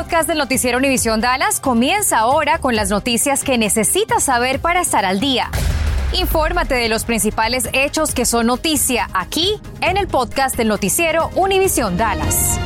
[0.00, 5.04] podcast del noticiero Univisión Dallas comienza ahora con las noticias que necesitas saber para estar
[5.04, 5.48] al día.
[6.18, 11.98] Infórmate de los principales hechos que son noticia aquí en el podcast del noticiero Univisión
[11.98, 12.58] Dallas.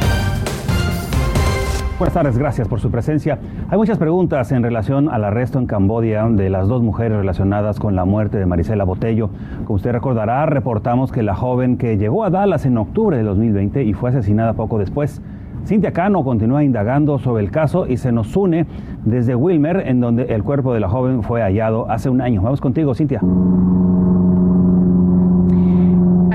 [1.98, 3.40] Buenas tardes, gracias por su presencia.
[3.68, 7.96] Hay muchas preguntas en relación al arresto en Cambodia de las dos mujeres relacionadas con
[7.96, 9.30] la muerte de Marisela Botello.
[9.64, 13.82] Como usted recordará, reportamos que la joven que llegó a Dallas en octubre de 2020
[13.82, 15.20] y fue asesinada poco después
[15.66, 18.66] Cintia Cano continúa indagando sobre el caso y se nos une
[19.04, 22.42] desde Wilmer, en donde el cuerpo de la joven fue hallado hace un año.
[22.42, 23.20] Vamos contigo, Cintia.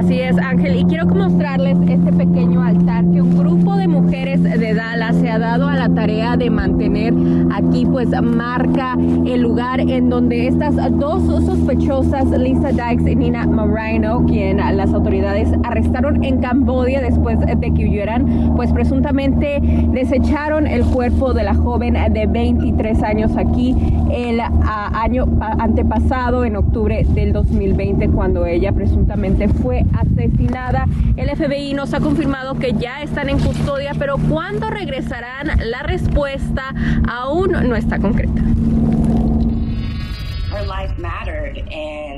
[0.10, 4.74] Así es, Ángel, y quiero mostrarles este pequeño altar que un grupo de mujeres de
[4.74, 7.14] Dallas se ha dado a la tarea de mantener
[7.52, 14.26] aquí, pues marca el lugar en donde estas dos sospechosas, Lisa Dykes y Nina Moreno,
[14.26, 19.60] quien las autoridades arrestaron en Cambodia después de que huyeran, pues presuntamente
[19.92, 23.76] desecharon el cuerpo de la joven de 23 años aquí
[24.12, 30.86] el año antepasado, en octubre del 2020, cuando ella presuntamente fue asesinada.
[31.18, 35.52] El FBI nos ha confirmado que ya están en custodia, pero ¿cuándo regresarán?
[35.70, 36.74] La respuesta
[37.08, 38.42] aún no está concreta.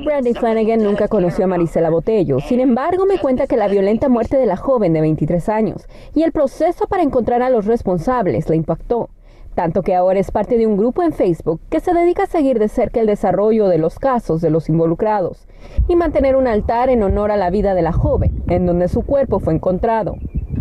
[0.05, 2.39] Brandy Flanagan nunca conoció a Marisela Botello.
[2.39, 6.23] Sin embargo, me cuenta que la violenta muerte de la joven de 23 años y
[6.23, 9.09] el proceso para encontrar a los responsables la impactó
[9.55, 12.59] tanto que ahora es parte de un grupo en Facebook que se dedica a seguir
[12.59, 15.47] de cerca el desarrollo de los casos de los involucrados
[15.87, 19.03] y mantener un altar en honor a la vida de la joven, en donde su
[19.03, 20.15] cuerpo fue encontrado.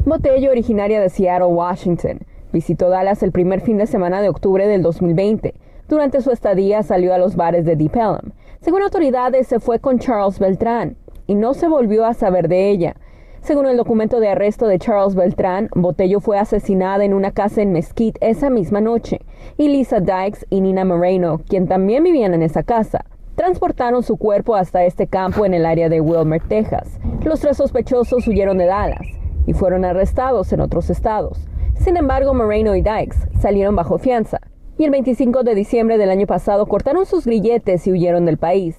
[0.05, 2.21] Botello, originaria de Seattle, Washington,
[2.53, 5.55] visitó Dallas el primer fin de semana de octubre del 2020.
[5.89, 8.33] Durante su estadía salió a los bares de Deep Ellum.
[8.61, 10.97] Según autoridades, se fue con Charles Beltrán
[11.27, 12.97] y no se volvió a saber de ella.
[13.43, 17.73] Según el documento de arresto de Charles Beltrán, Botello fue asesinada en una casa en
[17.73, 19.21] Mesquite esa misma noche,
[19.57, 24.57] y Lisa Dykes y Nina Moreno, quien también vivían en esa casa, transportaron su cuerpo
[24.57, 27.01] hasta este campo en el área de Wilmer, Texas.
[27.25, 29.07] Los tres sospechosos huyeron de Dallas
[29.47, 31.39] y fueron arrestados en otros estados.
[31.79, 34.41] Sin embargo, Moreno y Dykes salieron bajo fianza
[34.77, 38.77] y el 25 de diciembre del año pasado cortaron sus grilletes y huyeron del país.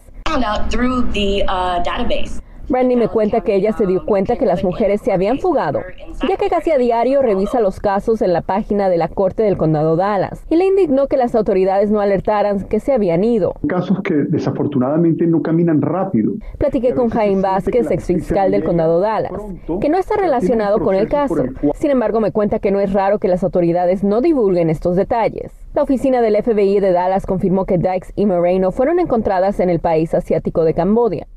[2.71, 5.81] Brandy me cuenta que ella se dio cuenta que las mujeres se habían fugado,
[6.25, 9.57] ya que casi a diario revisa los casos en la página de la Corte del
[9.57, 13.55] Condado Dallas, y le indignó que las autoridades no alertaran que se habían ido.
[13.67, 16.31] Casos que desafortunadamente no caminan rápido.
[16.59, 19.33] Platiqué con Jaime Vázquez, ex fiscal del Condado Dallas,
[19.81, 21.43] que no está relacionado con el caso.
[21.73, 25.51] Sin embargo, me cuenta que no es raro que las autoridades no divulguen estos detalles.
[25.73, 29.79] La oficina del FBI de Dallas confirmó que Dykes y Moreno fueron encontradas en el
[29.79, 31.27] país asiático de Cambodia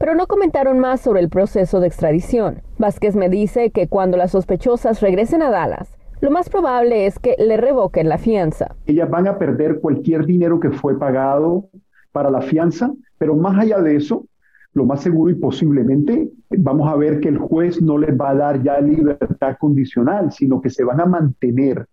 [0.00, 2.62] pero no comentaron más sobre el proceso de extradición.
[2.78, 7.36] Vázquez me dice que cuando las sospechosas regresen a Dallas, lo más probable es que
[7.38, 8.74] le revoquen la fianza.
[8.86, 11.68] Ellas van a perder cualquier dinero que fue pagado
[12.12, 14.24] para la fianza, pero más allá de eso,
[14.72, 18.34] lo más seguro y posiblemente vamos a ver que el juez no les va a
[18.34, 21.86] dar ya libertad condicional, sino que se van a mantener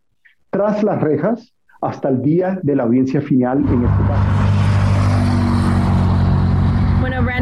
[0.49, 4.56] tras las rejas hasta el día de la audiencia final en este caso.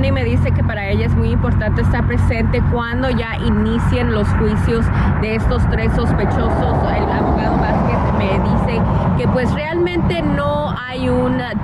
[0.05, 4.27] Brandy me dice que para ella es muy importante estar presente cuando ya inicien los
[4.29, 4.85] juicios
[5.21, 6.75] de estos tres sospechosos.
[6.95, 8.81] El abogado Vázquez me dice
[9.17, 10.54] que pues realmente no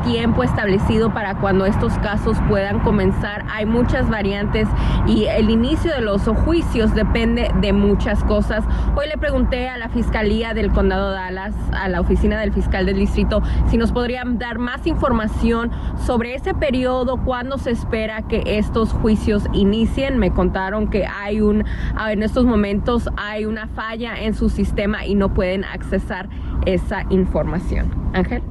[0.03, 3.46] tiempo establecido para cuando estos casos puedan comenzar.
[3.52, 4.68] Hay muchas variantes
[5.08, 8.64] y el inicio de los juicios depende de muchas cosas.
[8.96, 12.86] Hoy le pregunté a la Fiscalía del Condado de Dallas, a la oficina del fiscal
[12.86, 15.72] del distrito, si nos podrían dar más información
[16.06, 20.18] sobre ese periodo, cuándo se espera que estos juicios inicien.
[20.18, 21.66] Me contaron que hay un,
[22.09, 26.30] en estos momentos hay una falla en su sistema y no pueden accesar
[26.66, 27.91] esa información.
[28.14, 28.44] Ángel.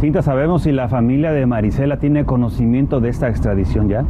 [0.00, 4.04] Cinta, ¿sabemos si la familia de Marisela tiene conocimiento de esta extradición ya?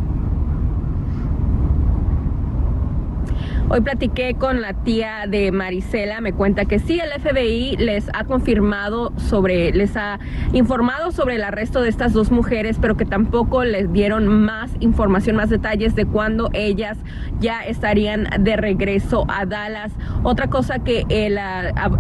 [3.71, 8.25] Hoy platiqué con la tía de Marisela, me cuenta que sí, el FBI les ha
[8.25, 10.19] confirmado sobre, les ha
[10.55, 15.37] informado sobre el arresto de estas dos mujeres, pero que tampoco les dieron más información,
[15.37, 16.97] más detalles de cuándo ellas
[17.41, 19.93] ya estarían de regreso a Dallas.
[20.23, 21.38] Otra cosa que el,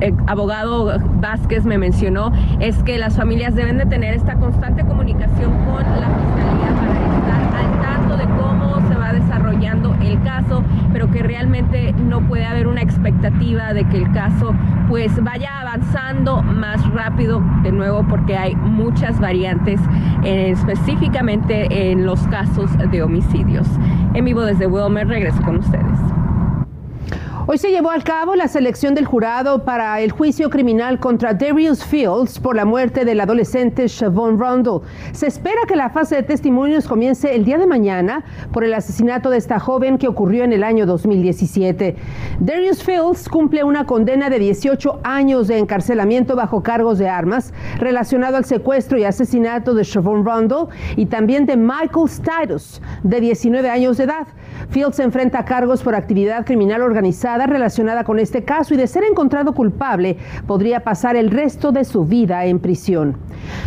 [0.00, 5.52] el abogado Vázquez me mencionó es que las familias deben de tener esta constante comunicación
[5.66, 11.10] con la fiscalía para estar al tanto de cómo se va desarrollando el caso, pero
[11.10, 14.54] que realmente no puede haber una expectativa de que el caso
[14.88, 19.80] pues vaya avanzando más rápido de nuevo porque hay muchas variantes
[20.24, 23.66] eh, específicamente en los casos de homicidios.
[24.14, 26.17] En vivo desde Wilmer regreso con ustedes.
[27.50, 31.82] Hoy se llevó a cabo la selección del jurado para el juicio criminal contra Darius
[31.82, 34.86] Fields por la muerte del adolescente Siobhan Rundle.
[35.12, 38.22] Se espera que la fase de testimonios comience el día de mañana
[38.52, 41.96] por el asesinato de esta joven que ocurrió en el año 2017.
[42.38, 48.36] Darius Fields cumple una condena de 18 años de encarcelamiento bajo cargos de armas relacionado
[48.36, 50.66] al secuestro y asesinato de Siobhan Rundle
[50.96, 54.26] y también de Michael Status, de 19 años de edad.
[54.70, 58.86] Fields se enfrenta a cargos por actividad criminal organizada relacionada con este caso y de
[58.86, 60.16] ser encontrado culpable
[60.46, 63.16] podría pasar el resto de su vida en prisión.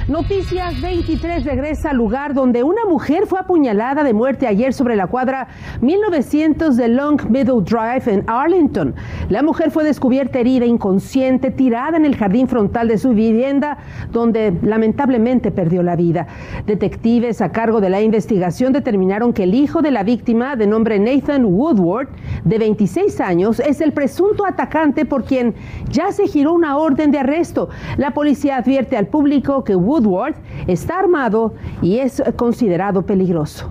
[0.07, 5.07] Noticias 23 regresa al lugar donde una mujer fue apuñalada de muerte ayer sobre la
[5.07, 5.47] cuadra
[5.81, 8.95] 1900 de Long Meadow Drive en Arlington.
[9.29, 13.77] La mujer fue descubierta herida, inconsciente, tirada en el jardín frontal de su vivienda,
[14.11, 16.27] donde lamentablemente perdió la vida.
[16.65, 20.99] Detectives a cargo de la investigación determinaron que el hijo de la víctima, de nombre
[20.99, 22.09] Nathan Woodward,
[22.43, 25.53] de 26 años, es el presunto atacante por quien
[25.89, 27.69] ya se giró una orden de arresto.
[27.97, 30.35] La policía advierte al público que Woodward
[30.67, 33.69] está armado y es considerado peligroso.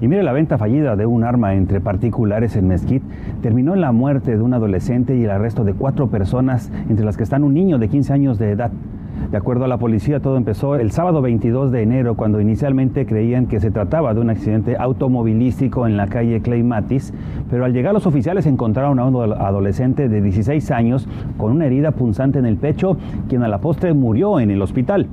[0.00, 3.04] Y mire, la venta fallida de un arma entre particulares en Mesquite
[3.40, 7.16] terminó en la muerte de un adolescente y el arresto de cuatro personas, entre las
[7.16, 8.70] que están un niño de 15 años de edad.
[9.30, 13.46] De acuerdo a la policía, todo empezó el sábado 22 de enero, cuando inicialmente creían
[13.46, 17.12] que se trataba de un accidente automovilístico en la calle Clay Matis,
[17.50, 21.08] pero al llegar los oficiales encontraron a un adolescente de 16 años
[21.38, 22.96] con una herida punzante en el pecho,
[23.28, 25.08] quien a la postre murió en el hospital.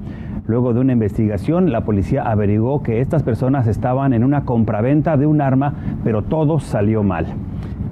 [0.45, 5.25] Luego de una investigación, la policía averiguó que estas personas estaban en una compraventa de
[5.25, 5.73] un arma,
[6.03, 7.27] pero todo salió mal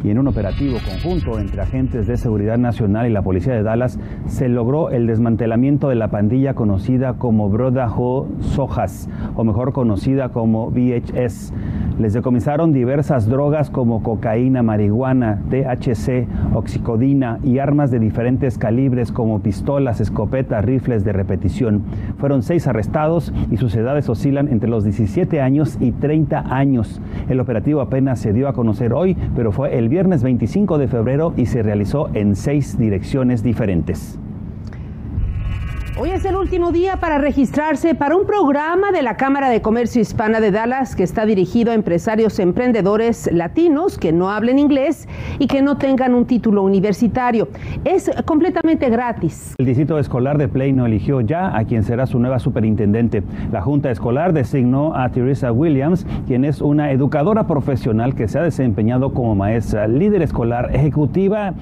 [0.04, 4.00] y en un operativo conjunto entre agentes de seguridad nacional y la policía de Dallas
[4.28, 10.72] se logró el desmantelamiento de la pandilla conocida como Brotherhood Sojas, o mejor conocida como
[10.72, 11.54] VHS.
[12.00, 19.40] Les decomisaron diversas drogas como cocaína, marihuana, THC, oxicodina y armas de diferentes calibres como
[19.42, 21.84] pistolas, escopetas, rifles de repetición.
[22.18, 27.02] Fueron seis arrestados y sus edades oscilan entre los 17 años y 30 años.
[27.30, 31.34] El operativo apenas se dio a conocer hoy, pero fue el viernes 25 de febrero
[31.38, 34.20] y se realizó en seis direcciones diferentes.
[35.98, 40.02] Hoy es el último día para registrarse para un programa de la Cámara de Comercio
[40.02, 45.48] Hispana de Dallas que está dirigido a empresarios emprendedores latinos que no hablen inglés y
[45.48, 47.50] que no tengan un título universitario.
[47.84, 49.54] Es completamente gratis.
[49.58, 53.22] El distrito escolar de Plano eligió ya a quien será su nueva superintendente.
[53.52, 58.44] La Junta Escolar designó a Teresa Williams, quien es una educadora profesional que se ha
[58.44, 61.54] desempeñado como maestra, líder escolar, ejecutiva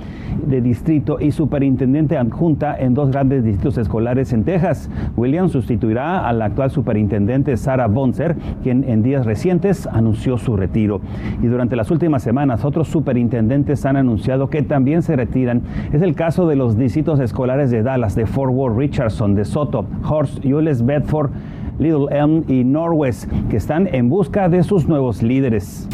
[0.45, 4.89] de distrito y superintendente adjunta en dos grandes distritos escolares en Texas.
[5.15, 11.01] Williams sustituirá a la actual superintendente Sarah Bonser, quien en días recientes anunció su retiro.
[11.41, 15.61] Y durante las últimas semanas otros superintendentes han anunciado que también se retiran.
[15.93, 19.85] Es el caso de los distritos escolares de Dallas, de Fort Worth, Richardson, de Soto,
[20.07, 21.31] Horst, Yules, Bedford,
[21.79, 25.87] Little Elm y Norwest, que están en busca de sus nuevos líderes.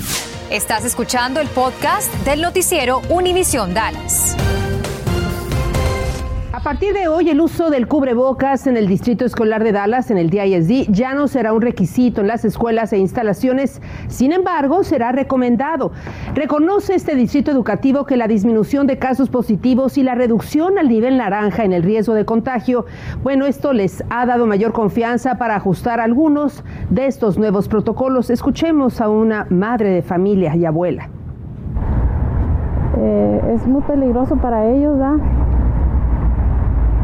[0.52, 4.38] Estás escuchando el podcast del noticiero Univisión Dallas.
[6.66, 10.18] A partir de hoy, el uso del cubrebocas en el Distrito Escolar de Dallas, en
[10.18, 13.84] el DISD, ya no será un requisito en las escuelas e instalaciones.
[14.08, 15.92] Sin embargo, será recomendado.
[16.34, 21.18] Reconoce este distrito educativo que la disminución de casos positivos y la reducción al nivel
[21.18, 22.88] naranja en el riesgo de contagio,
[23.22, 28.32] bueno, esto les ha dado mayor confianza para ajustar algunos de estos nuevos protocolos.
[28.32, 31.12] Escuchemos a una madre de familia y abuela.
[32.98, 35.35] Eh, es muy peligroso para ellos, ¿verdad?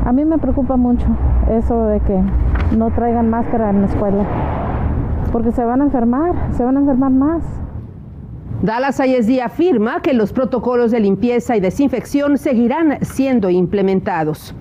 [0.03, 1.05] A mí me preocupa mucho
[1.50, 2.20] eso de que
[2.75, 4.24] no traigan máscara en la escuela,
[5.31, 7.43] porque se van a enfermar, se van a enfermar más.
[8.62, 14.53] Dallas ISD afirma que los protocolos de limpieza y desinfección seguirán siendo implementados.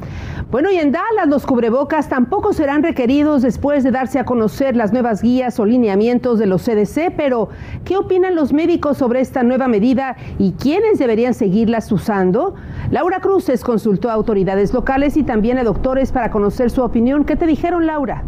[0.51, 4.95] Bueno, y en Dallas los cubrebocas tampoco serán requeridos después de darse a conocer las
[4.95, 7.51] nuevas guías o lineamientos de los CDC, pero
[7.85, 12.55] ¿qué opinan los médicos sobre esta nueva medida y quiénes deberían seguirlas usando?
[12.91, 17.25] Laura Cruces consultó a autoridades locales y también a doctores para conocer su opinión.
[17.25, 18.25] ¿Qué te dijeron, Laura?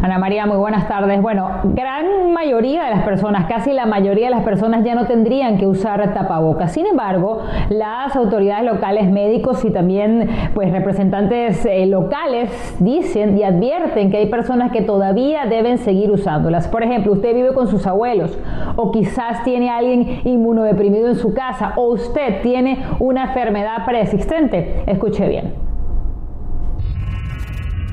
[0.00, 1.20] Ana María, muy buenas tardes.
[1.20, 5.58] Bueno, gran mayoría de las personas, casi la mayoría de las personas ya no tendrían
[5.58, 6.72] que usar tapabocas.
[6.72, 14.10] Sin embargo, las autoridades locales, médicos y también pues representantes eh, locales dicen y advierten
[14.10, 16.68] que hay personas que todavía deben seguir usándolas.
[16.68, 18.38] Por ejemplo, usted vive con sus abuelos
[18.76, 24.82] o quizás tiene alguien inmunodeprimido en su casa o usted tiene una enfermedad preexistente.
[24.86, 25.61] Escuche bien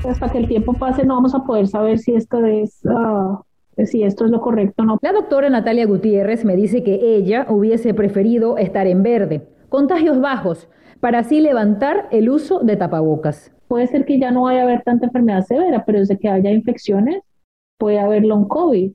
[0.08, 3.42] hasta que el tiempo pase no vamos a poder saber si esto es, ah,
[3.84, 4.98] si esto es lo correcto o no.
[5.02, 10.68] La doctora Natalia Gutiérrez me dice que ella hubiese preferido estar en verde, contagios bajos,
[11.00, 13.52] para así levantar el uso de tapabocas.
[13.68, 16.50] Puede ser que ya no vaya a haber tanta enfermedad severa, pero desde que haya
[16.50, 17.22] infecciones
[17.78, 18.92] puede haber long COVID.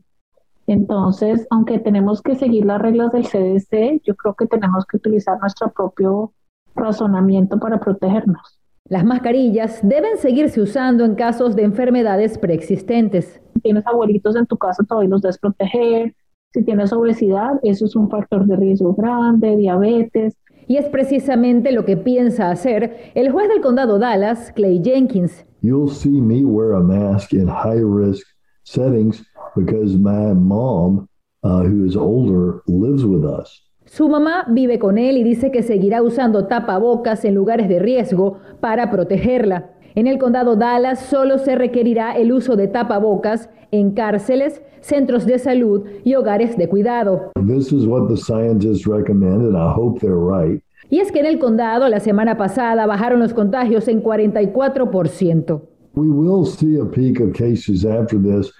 [0.68, 5.40] Entonces, aunque tenemos que seguir las reglas del CDC, yo creo que tenemos que utilizar
[5.40, 6.34] nuestro propio
[6.76, 8.60] razonamiento para protegernos.
[8.88, 13.42] Las mascarillas deben seguirse usando en casos de enfermedades preexistentes.
[13.56, 16.14] Si tienes abuelitos en tu casa, todavía los debes proteger.
[16.54, 20.38] Si tienes obesidad, eso es un factor de riesgo grande, diabetes.
[20.68, 25.48] Y es precisamente lo que piensa hacer el juez del condado Dallas, Clay Jenkins.
[25.64, 28.28] You'll see me wear a mask in high risk
[28.66, 29.26] settings
[29.56, 31.10] because my mom,
[31.42, 33.65] uh, who is older, lives with us.
[33.86, 38.40] Su mamá vive con él y dice que seguirá usando tapabocas en lugares de riesgo
[38.60, 39.70] para protegerla.
[39.94, 45.38] En el condado Dallas solo se requerirá el uso de tapabocas en cárceles, centros de
[45.38, 47.32] salud y hogares de cuidado.
[47.46, 50.62] This is what the scientists recommend, and I hope they're right.
[50.90, 55.62] Y es que en el condado la semana pasada bajaron los contagios en 44%.
[55.94, 58.52] We will see a peak of cases after this.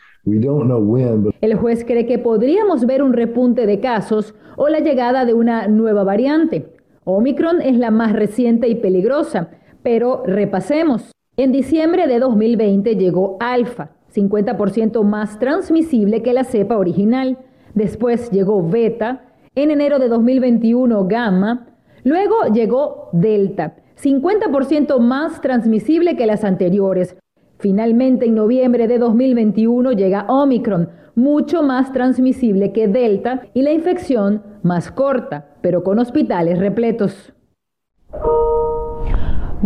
[1.42, 5.68] El juez cree que podríamos ver un repunte de casos o la llegada de una
[5.68, 6.74] nueva variante.
[7.04, 9.52] Omicron es la más reciente y peligrosa,
[9.84, 11.12] pero repasemos.
[11.38, 17.38] En diciembre de 2020 llegó Alfa, 50% más transmisible que la cepa original.
[17.76, 19.26] Después llegó Beta.
[19.54, 21.68] En enero de 2021 Gamma.
[22.04, 27.16] Luego llegó Delta, 50% más transmisible que las anteriores.
[27.58, 34.44] Finalmente, en noviembre de 2021 llega Omicron, mucho más transmisible que Delta y la infección
[34.64, 37.34] más corta, pero con hospitales repletos.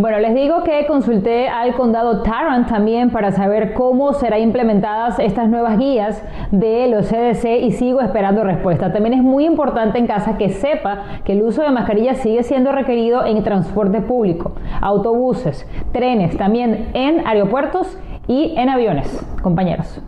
[0.01, 5.49] Bueno, les digo que consulté al condado Tarrant también para saber cómo serán implementadas estas
[5.49, 8.93] nuevas guías de los CDC y sigo esperando respuesta.
[8.93, 12.71] También es muy importante en casa que sepa que el uso de mascarillas sigue siendo
[12.71, 20.01] requerido en transporte público, autobuses, trenes, también en aeropuertos y en aviones, compañeros.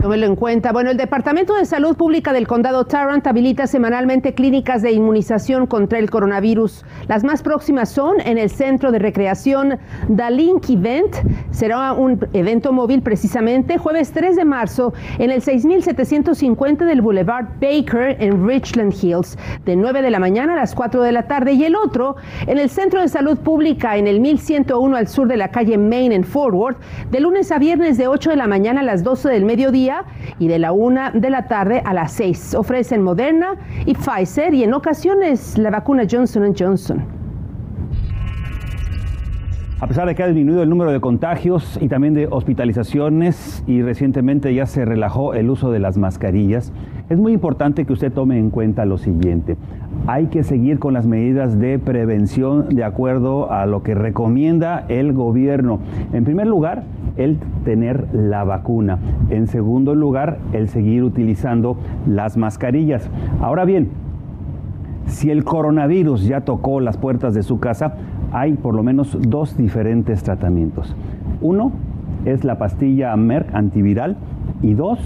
[0.00, 0.70] Tómelo en cuenta.
[0.70, 5.98] Bueno, el Departamento de Salud Pública del Condado Tarrant habilita semanalmente clínicas de inmunización contra
[5.98, 6.84] el coronavirus.
[7.08, 9.76] Las más próximas son en el Centro de Recreación
[10.06, 11.16] Dalink Event.
[11.50, 18.16] Será un evento móvil precisamente jueves 3 de marzo en el 6750 del Boulevard Baker
[18.20, 21.54] en Richland Hills, de 9 de la mañana a las 4 de la tarde.
[21.54, 22.14] Y el otro
[22.46, 26.12] en el Centro de Salud Pública en el 1101 al sur de la calle Main
[26.12, 26.78] en Fort Worth,
[27.10, 29.87] de lunes a viernes de 8 de la mañana a las 12 del mediodía
[30.38, 32.54] y de la una de la tarde a las 6.
[32.54, 37.18] Ofrecen Moderna y Pfizer y en ocasiones la vacuna Johnson Johnson.
[39.80, 43.80] A pesar de que ha disminuido el número de contagios y también de hospitalizaciones y
[43.82, 46.72] recientemente ya se relajó el uso de las mascarillas,
[47.08, 49.56] es muy importante que usted tome en cuenta lo siguiente.
[50.08, 55.12] Hay que seguir con las medidas de prevención de acuerdo a lo que recomienda el
[55.12, 55.80] gobierno.
[56.14, 56.84] En primer lugar,
[57.18, 58.98] el tener la vacuna.
[59.28, 63.06] En segundo lugar, el seguir utilizando las mascarillas.
[63.42, 63.90] Ahora bien,
[65.04, 67.96] si el coronavirus ya tocó las puertas de su casa,
[68.32, 70.96] hay por lo menos dos diferentes tratamientos.
[71.42, 71.70] Uno
[72.32, 74.16] es la pastilla Merck antiviral
[74.62, 74.98] y dos,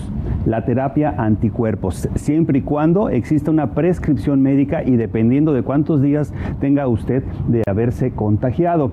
[0.47, 6.33] la terapia anticuerpos, siempre y cuando exista una prescripción médica y dependiendo de cuántos días
[6.61, 8.93] tenga usted de haberse contagiado.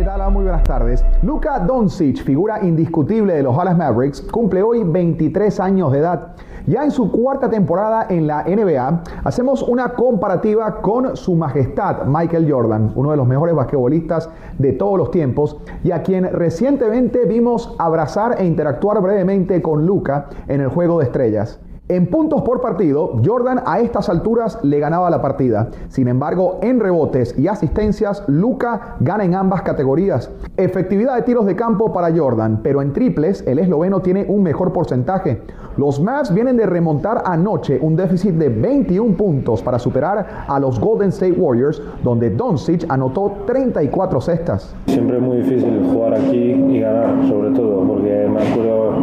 [0.00, 0.32] ¿Qué tal?
[0.32, 1.04] Muy buenas tardes.
[1.22, 6.36] Luka Doncic, figura indiscutible de los Dallas Mavericks, cumple hoy 23 años de edad.
[6.66, 12.50] Ya en su cuarta temporada en la NBA, hacemos una comparativa con su majestad Michael
[12.50, 17.76] Jordan, uno de los mejores basquetbolistas de todos los tiempos, y a quien recientemente vimos
[17.78, 21.60] abrazar e interactuar brevemente con Luka en el Juego de Estrellas.
[21.90, 25.70] En puntos por partido, Jordan a estas alturas le ganaba la partida.
[25.88, 30.30] Sin embargo, en rebotes y asistencias, Luca gana en ambas categorías.
[30.56, 34.72] Efectividad de tiros de campo para Jordan, pero en triples el esloveno tiene un mejor
[34.72, 35.42] porcentaje.
[35.76, 40.78] Los Mavs vienen de remontar anoche un déficit de 21 puntos para superar a los
[40.78, 44.76] Golden State Warriors, donde Doncic anotó 34 cestas.
[44.86, 48.94] Siempre es muy difícil jugar aquí y ganar, sobre todo, porque me acuerdo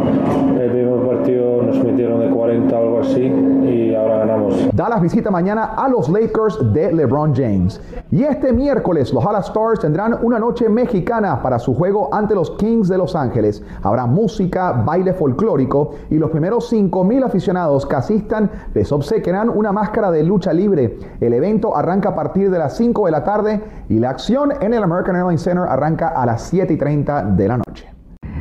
[0.58, 4.68] el primer partido nos metieron de 40 algo así y ahora ganamos.
[4.74, 7.80] Dallas visita mañana a los Lakers de LeBron James.
[8.10, 12.50] Y este miércoles los Dallas Stars tendrán una noche mexicana para su juego ante los
[12.52, 13.62] Kings de Los Ángeles.
[13.82, 20.10] Habrá música, baile folclórico y los primeros 5.000 aficionados que asistan les obsequiarán una máscara
[20.10, 20.98] de lucha libre.
[21.20, 24.74] El evento arranca a partir de las 5 de la tarde y la acción en
[24.74, 27.97] el American Airlines Center arranca a las 7 y 30 de la noche.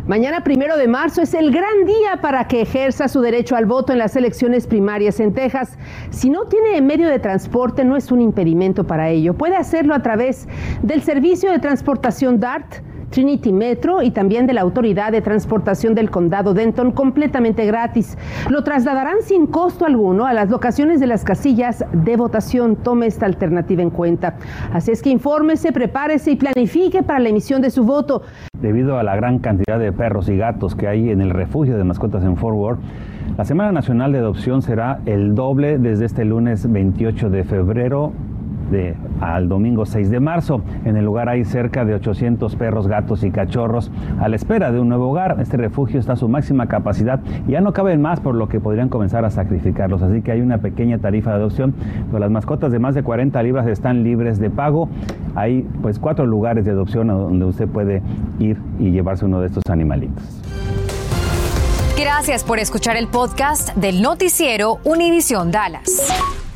[0.07, 3.91] Mañana primero de marzo es el gran día para que ejerza su derecho al voto
[3.91, 5.77] en las elecciones primarias en Texas.
[6.11, 9.33] Si no tiene medio de transporte, no es un impedimento para ello.
[9.33, 10.47] Puede hacerlo a través
[10.81, 12.75] del servicio de transportación DART
[13.09, 18.17] Trinity Metro y también de la Autoridad de Transportación del Condado Denton completamente gratis.
[18.49, 22.75] Lo trasladarán sin costo alguno a las locaciones de las casillas de votación.
[22.75, 24.35] Tome esta alternativa en cuenta.
[24.73, 28.21] Así es que infórmese, prepárese y planifique para la emisión de su voto.
[28.61, 31.83] Debido a la gran cantidad de perros y gatos que hay en el refugio de
[31.83, 32.79] mascotas en Fort Worth,
[33.37, 38.13] la Semana Nacional de Adopción será el doble desde este lunes 28 de febrero
[39.21, 40.61] al domingo 6 de marzo.
[40.85, 44.79] En el lugar hay cerca de 800 perros, gatos y cachorros a la espera de
[44.79, 45.37] un nuevo hogar.
[45.39, 48.59] Este refugio está a su máxima capacidad y ya no caben más, por lo que
[48.59, 50.01] podrían comenzar a sacrificarlos.
[50.01, 51.73] Así que hay una pequeña tarifa de adopción,
[52.07, 54.89] pero las mascotas de más de 40 libras están libres de pago.
[55.35, 58.01] Hay pues cuatro lugares de adopción donde usted puede
[58.39, 60.41] ir y llevarse uno de estos animalitos.
[61.97, 66.36] Gracias por escuchar el podcast del noticiero Univisión Dallas.